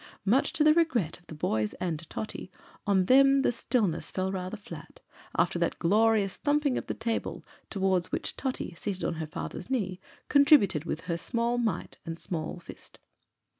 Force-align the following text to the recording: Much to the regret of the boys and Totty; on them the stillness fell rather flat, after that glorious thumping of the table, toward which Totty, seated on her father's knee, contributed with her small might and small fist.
Much 0.25 0.51
to 0.51 0.63
the 0.63 0.73
regret 0.73 1.19
of 1.19 1.27
the 1.27 1.35
boys 1.35 1.75
and 1.75 2.09
Totty; 2.09 2.49
on 2.87 3.05
them 3.05 3.43
the 3.43 3.51
stillness 3.51 4.09
fell 4.09 4.31
rather 4.31 4.57
flat, 4.57 4.99
after 5.37 5.59
that 5.59 5.77
glorious 5.77 6.37
thumping 6.37 6.75
of 6.75 6.87
the 6.87 6.95
table, 6.95 7.45
toward 7.69 8.07
which 8.07 8.35
Totty, 8.35 8.73
seated 8.75 9.03
on 9.03 9.13
her 9.21 9.27
father's 9.27 9.69
knee, 9.69 9.99
contributed 10.27 10.85
with 10.85 11.01
her 11.01 11.19
small 11.19 11.59
might 11.59 11.99
and 12.03 12.17
small 12.17 12.57
fist. 12.59 12.97